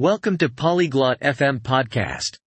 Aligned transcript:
Welcome 0.00 0.38
to 0.38 0.48
Polyglot 0.48 1.20
FM 1.20 1.60
podcast. 1.60 2.38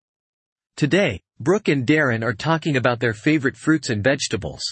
Today, 0.75 1.21
Brooke 1.39 1.67
and 1.67 1.85
Darryn 1.85 2.23
are 2.23 2.33
talking 2.33 2.77
about 2.77 2.99
their 2.99 3.13
favorite 3.13 3.55
fruits 3.55 3.91
and 3.91 4.03
vegetables. 4.03 4.63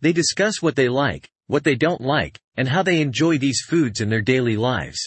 They 0.00 0.14
discuss 0.14 0.62
what 0.62 0.76
they 0.76 0.88
like, 0.88 1.28
what 1.48 1.62
they 1.62 1.74
don't 1.74 2.00
like, 2.00 2.40
and 2.56 2.66
how 2.66 2.82
they 2.82 3.02
enjoy 3.02 3.36
these 3.36 3.60
foods 3.68 4.00
in 4.00 4.08
their 4.08 4.22
daily 4.22 4.56
lives. 4.56 4.98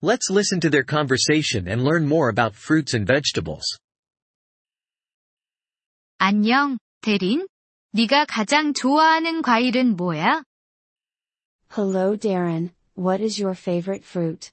Let's 0.00 0.28
listen 0.28 0.58
to 0.58 0.70
their 0.70 0.82
conversation 0.82 1.68
and 1.68 1.84
learn 1.84 2.08
more 2.08 2.28
about 2.28 2.56
fruits 2.56 2.92
and 2.92 3.06
vegetables. 3.06 3.62
안녕, 6.18 6.78
대린. 7.00 7.46
네가 7.94 8.26
가장 8.26 8.74
좋아하는 8.74 9.42
과일은 9.42 9.94
뭐야? 9.94 10.42
Hello, 11.70 12.16
Darryn. 12.16 12.72
What 12.96 13.20
is 13.20 13.38
your 13.38 13.54
favorite 13.54 14.02
fruit? 14.02 14.50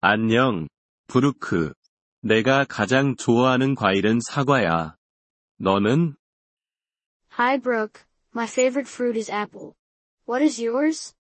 안녕, 0.00 0.68
브루크. 1.08 1.72
내가 2.20 2.64
가장 2.64 3.16
좋아하는 3.16 3.74
과일은 3.74 4.20
사과야. 4.20 4.96
너는? 5.58 6.16
Hi 7.38 7.58
Brooke, 7.58 8.04
my 8.34 8.46
favorite 8.46 8.88
fruit 8.90 9.18
is 9.18 9.30
apple. 9.30 9.72
What 10.28 10.42
is 10.44 10.60
yours? 10.62 11.14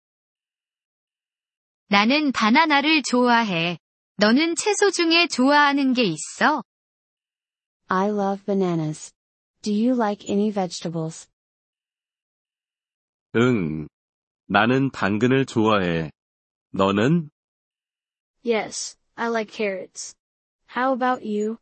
나는 1.88 2.32
바나나를 2.32 3.04
좋아해. 3.04 3.78
너는 4.18 4.56
채소 4.56 4.90
중에 4.90 5.28
좋아하는 5.28 5.94
게 5.94 6.04
있어? 6.04 6.64
I 7.88 8.10
love 8.10 8.44
bananas. 8.46 9.14
Do 9.62 9.72
you 9.72 9.96
like 9.96 10.28
any 10.28 10.52
vegetables? 10.52 11.28
응. 13.36 13.88
나는 14.48 14.90
당근을 14.92 15.46
좋아해. 15.46 16.12
너는? 16.72 17.30
Yes, 18.43 18.97
I 19.17 19.29
like 19.29 19.51
carrots. 19.53 20.15
How 20.77 20.93
about 20.93 21.25
you? 21.25 21.59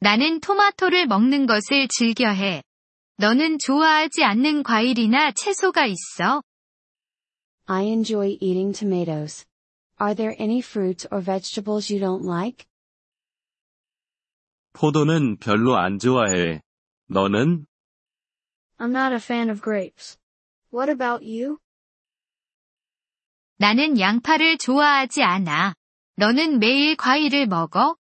나는 0.00 0.40
토마토를 0.40 1.06
먹는 1.06 1.46
것을 1.46 1.88
즐겨해. 1.88 2.62
너는 3.16 3.58
좋아하지 3.58 4.24
않는 4.24 4.62
과일이나 4.62 5.32
채소가 5.32 5.86
있어? 5.86 6.42
I 7.66 7.86
enjoy 7.86 8.36
eating 8.40 8.72
tomatoes. 8.72 9.46
Are 9.98 10.14
there 10.14 10.36
any 10.38 10.60
fruits 10.60 11.06
or 11.10 11.20
vegetables 11.22 11.90
you 11.92 11.98
don't 12.00 12.24
like? 12.24 12.66
포도는 14.74 15.38
별로 15.38 15.76
안 15.76 15.98
좋아해. 15.98 16.60
너는? 17.08 17.66
I'm 18.78 18.92
not 18.92 19.12
a 19.12 19.18
fan 19.18 19.48
of 19.50 19.62
grapes. 19.62 20.18
What 20.70 20.90
about 20.90 21.24
you? 21.24 21.58
나는 23.61 23.99
양파를 23.99 24.57
좋아하지 24.57 25.21
않아. 25.21 25.75
너는 26.15 26.57
매일 26.57 26.95
과일을 26.95 27.45
먹어? 27.45 27.95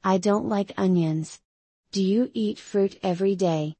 I 0.00 0.18
don't 0.18 0.46
like 0.46 0.74
onions. 0.82 1.42
Do 1.90 2.02
you 2.02 2.30
eat 2.32 2.58
fruit 2.58 2.98
every 3.06 3.36
day? 3.36 3.74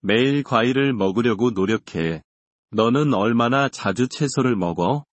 매일 0.00 0.42
과일을 0.42 0.94
먹으려고 0.94 1.50
노력해. 1.50 2.22
너는 2.70 3.12
얼마나 3.12 3.68
자주 3.68 4.08
채소를 4.08 4.56
먹어? 4.56 5.04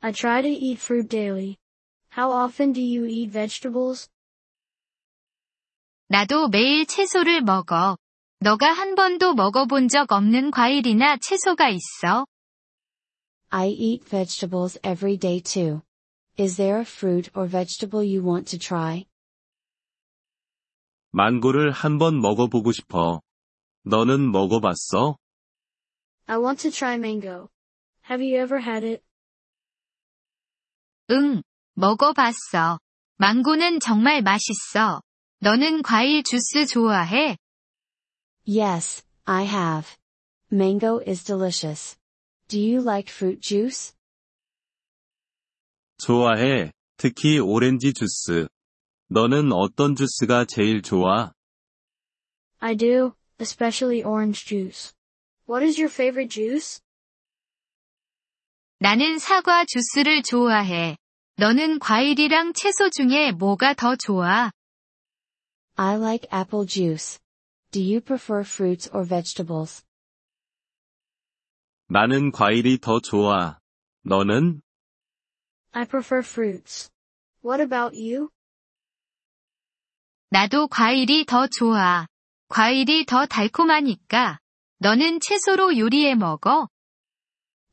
I 0.00 0.12
try 0.12 0.42
to 0.42 0.50
eat 0.50 0.78
fruit 0.78 1.08
daily. 1.08 1.56
How 2.14 2.30
often 2.44 2.74
do 2.74 2.82
you 2.82 3.06
eat 3.06 3.32
vegetables? 3.32 4.10
나도 6.08 6.48
매일 6.48 6.84
채소를 6.84 7.40
먹어. 7.40 7.96
너가 8.40 8.70
한 8.72 8.94
번도 8.94 9.32
먹어본 9.32 9.88
적 9.88 10.12
없는 10.12 10.50
과일이나 10.50 11.16
채소가 11.16 11.70
있어? 11.70 12.26
I 13.51 13.67
eat 13.67 14.03
vegetables 14.03 14.77
every 14.83 15.17
day 15.17 15.39
too. 15.39 15.81
Is 16.37 16.57
there 16.57 16.79
a 16.79 16.85
fruit 16.85 17.29
or 17.33 17.47
vegetable 17.47 18.03
you 18.03 18.21
want 18.21 18.47
to 18.49 18.57
try? 18.59 19.05
망고를 21.11 21.71
한 21.71 21.97
번 21.97 22.19
먹어보고 22.21 22.71
싶어. 22.71 23.21
너는 23.83 24.31
먹어봤어? 24.31 25.17
I 26.27 26.37
want 26.37 26.61
to 26.61 26.71
try 26.71 26.95
mango. 26.95 27.49
Have 28.09 28.21
you 28.21 28.37
ever 28.37 28.59
had 28.61 28.85
it? 28.85 29.03
응, 31.09 31.41
먹어봤어. 31.73 32.79
망고는 33.17 33.79
정말 33.79 34.21
맛있어. 34.21 35.01
너는 35.39 35.81
과일 35.81 36.23
주스 36.23 36.65
좋아해? 36.65 37.37
Yes, 38.45 39.03
I 39.25 39.45
have. 39.45 39.95
Mango 40.51 40.99
is 41.05 41.23
delicious. 41.23 41.97
Do 42.51 42.59
you 42.59 42.81
like 42.81 43.11
fruit 43.11 43.41
juice? 43.41 43.93
좋아해. 45.97 46.71
특히 46.97 47.39
오렌지 47.39 47.93
주스. 47.93 48.47
너는 49.09 49.51
어떤 49.51 49.95
주스가 49.95 50.45
제일 50.45 50.81
좋아? 50.81 51.33
I 52.59 52.75
do, 52.75 53.13
especially 53.39 54.03
orange 54.03 54.45
juice. 54.45 54.93
What 55.47 55.63
is 55.65 55.79
your 55.79 55.91
favorite 55.91 56.29
juice? 56.29 56.81
나는 58.79 59.17
사과 59.17 59.65
주스를 59.65 60.23
좋아해. 60.23 60.97
너는 61.37 61.79
과일이랑 61.79 62.53
채소 62.53 62.89
중에 62.89 63.31
뭐가 63.31 63.73
더 63.73 63.95
좋아? 63.95 64.51
I 65.75 65.95
like 65.97 66.27
apple 66.33 66.65
juice. 66.67 67.19
Do 67.71 67.81
you 67.81 68.01
prefer 68.01 68.41
fruits 68.41 68.89
or 68.93 69.05
vegetables? 69.07 69.83
나는 71.92 72.30
과일이 72.32 72.78
더 72.78 73.00
좋아. 73.00 73.58
너는? 74.04 74.62
I 75.72 75.84
prefer 75.84 76.20
fruits. 76.24 76.90
What 77.44 77.62
about 77.62 77.94
you? 77.94 78.30
나도 80.30 80.68
과일이 80.68 81.26
더 81.26 81.46
좋아. 81.48 82.06
과일이 82.48 83.04
더 83.04 83.26
달콤하니까. 83.26 84.38
너는 84.78 85.20
채소로 85.20 85.76
요리해 85.76 86.14
먹어? 86.14 86.66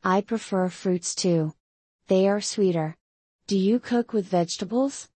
I 0.01 0.21
prefer 0.21 0.65
fruits 0.65 1.15
too. 1.15 1.51
They 2.07 2.25
are 2.25 2.39
sweeter. 2.39 2.95
Do 3.47 3.55
you 3.55 3.79
cook 3.81 4.13
with 4.13 4.29
vegetables? 4.29 5.07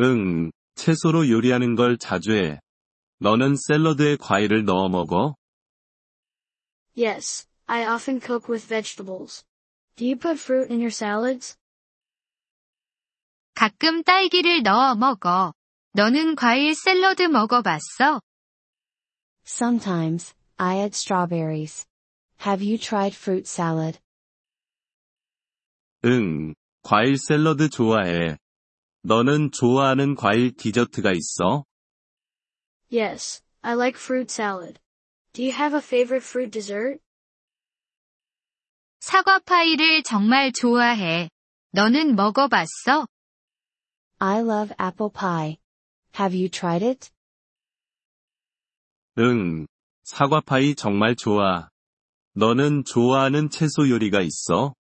응, 0.00 0.52
채소로 0.74 1.30
요리하는 1.30 1.76
걸 1.76 1.96
자주 1.96 2.32
해. 2.32 2.60
너는 3.20 3.56
샐러드에 3.56 4.16
과일을 4.16 4.66
넣어 4.66 4.90
먹어? 4.90 5.39
Yes, 6.93 7.47
I 7.67 7.85
often 7.85 8.19
cook 8.19 8.47
with 8.47 8.63
vegetables. 8.65 9.43
Do 9.97 10.05
you 10.05 10.15
put 10.15 10.39
fruit 10.39 10.69
in 10.69 10.79
your 10.79 10.91
salads? 10.91 11.57
가끔 13.55 14.03
딸기를 14.03 14.63
넣어 14.63 14.95
먹어. 14.95 15.53
너는 15.93 16.35
과일 16.35 16.75
샐러드 16.75 17.23
먹어봤어? 17.23 18.21
Sometimes, 19.45 20.33
I 20.57 20.77
add 20.79 20.95
strawberries. 20.95 21.85
Have 22.45 22.61
you 22.61 22.77
tried 22.77 23.15
fruit 23.15 23.47
salad? 23.47 23.99
응, 26.03 26.53
과일 26.81 27.17
샐러드 27.17 27.69
좋아해. 27.69 28.37
너는 29.03 29.51
좋아하는 29.51 30.15
과일 30.15 30.55
디저트가 30.55 31.11
있어? 31.13 31.63
Yes, 32.91 33.41
I 33.61 33.73
like 33.75 33.97
fruit 33.97 34.31
salad. 34.31 34.79
Do 35.33 35.43
you 35.43 35.51
have 35.51 35.73
a 35.75 35.81
favorite 35.81 36.23
fruit 36.23 36.51
dessert? 36.51 36.99
사과 38.99 39.39
파이를 39.39 40.03
정말 40.03 40.51
좋아해. 40.51 41.29
너는 41.71 42.15
먹어봤어? 42.15 43.07
I 44.19 44.39
love 44.39 44.73
apple 44.79 45.11
pie. 45.11 45.57
Have 46.17 46.33
you 46.35 46.49
tried 46.49 46.83
it? 46.83 47.11
응, 49.17 49.67
사과파이 50.03 50.75
정말 50.75 51.15
좋아. 51.15 51.69
너는 52.33 52.83
좋아하는 52.85 53.49
채소 53.49 53.89
요리가 53.89 54.21
있어? 54.21 54.73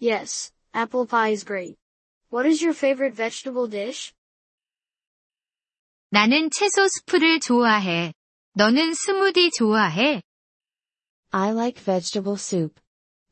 Yes, 0.00 0.52
apple 0.74 1.06
pie 1.06 1.32
is 1.32 1.44
great. 1.44 1.76
What 2.32 2.48
is 2.48 2.62
your 2.64 2.76
favorite 2.76 3.14
vegetable 3.16 3.68
dish? 3.70 4.12
나는 6.10 6.50
채소 6.50 6.86
스프를 6.88 7.40
좋아해. 7.40 8.12
너는 8.59 8.93
스무디 8.93 9.51
좋아해? 9.51 10.21
I 11.31 11.51
like 11.53 11.81
vegetable 11.81 12.35
soup. 12.37 12.77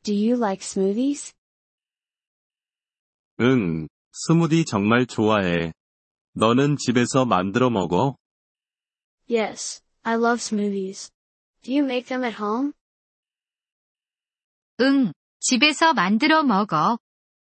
Do 0.02 0.14
you 0.14 0.38
like 0.42 0.62
smoothies? 0.64 1.34
응, 3.38 3.88
스무디 4.10 4.64
정말 4.64 5.04
좋아해. 5.04 5.74
너는 6.32 6.78
집에서 6.78 7.26
만들어 7.26 7.68
먹어? 7.68 8.16
Yes, 9.30 9.82
I 10.02 10.14
love 10.14 10.40
smoothies. 10.40 11.10
Do 11.62 11.74
you 11.74 11.84
make 11.84 12.08
them 12.08 12.24
at 12.24 12.42
home? 12.42 12.72
응, 14.80 15.12
집에서 15.40 15.92
만들어 15.92 16.42
먹어. 16.42 16.98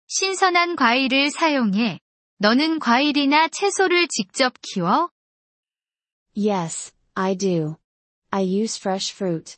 신선한 0.06 0.76
과일을 0.76 1.32
사용해. 1.32 1.98
너는 2.38 2.78
과일이나 2.78 3.48
채소를 3.48 4.06
직접 4.06 4.54
키워? 4.62 5.10
Yes, 6.36 6.92
I 7.15 7.35
do. 7.35 7.77
I 8.31 8.41
use 8.41 8.77
fresh 8.77 9.11
fruit. 9.11 9.57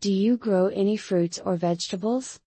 Do 0.00 0.12
you 0.12 0.36
grow 0.36 0.68
any 0.68 0.96
fruits 0.96 1.38
or 1.38 1.56
vegetables? 1.56 2.40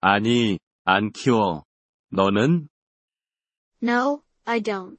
아니, 0.00 0.58
안 0.84 1.12
키워. 1.12 1.64
너는? 2.10 2.68
No, 3.82 4.22
I 4.44 4.60
don't. 4.60 4.98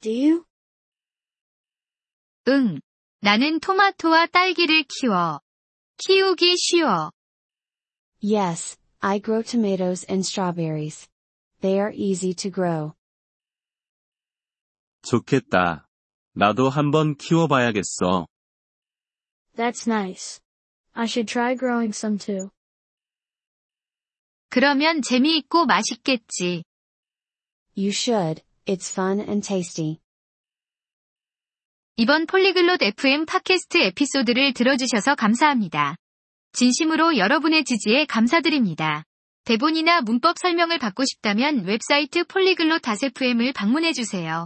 Do 0.00 0.10
you? 0.10 0.44
응. 2.48 2.80
나는 3.20 3.60
토마토와 3.60 4.26
딸기를 4.26 4.84
키워. 4.88 5.40
키우기 5.98 6.56
쉬워. 6.56 7.12
Yes, 8.20 8.76
I 9.00 9.20
grow 9.20 9.42
tomatoes 9.42 10.04
and 10.08 10.24
strawberries. 10.26 11.08
They 11.60 11.78
are 11.78 11.92
easy 11.94 12.34
to 12.34 12.50
grow. 12.50 12.94
좋겠다. 15.02 15.85
나도 16.37 16.69
한번 16.69 17.15
키워봐야겠어. 17.15 18.27
That's 19.55 19.87
nice. 19.87 20.39
I 20.93 21.05
should 21.05 21.25
try 21.25 21.57
growing 21.57 21.89
some 21.89 22.19
too. 22.19 22.49
그러면 24.49 25.01
재미있고 25.01 25.65
맛있겠지. 25.65 26.63
You 27.75 27.89
should, 27.89 28.43
it's 28.67 28.91
fun 28.91 29.19
and 29.19 29.41
tasty. 29.41 29.97
이번 31.95 32.27
폴리글롯 32.27 32.83
FM 32.83 33.25
팟캐스트 33.25 33.79
에피소드를 33.79 34.53
들어주셔서 34.53 35.15
감사합니다. 35.15 35.95
진심으로 36.53 37.17
여러분의 37.17 37.63
지지에 37.63 38.05
감사드립니다. 38.05 39.03
대본이나 39.45 40.01
문법 40.01 40.37
설명을 40.37 40.77
받고 40.77 41.03
싶다면 41.03 41.65
웹사이트 41.65 42.25
폴리글롯 42.25 42.83
FM을 42.87 43.53
방문해주세요. 43.53 44.45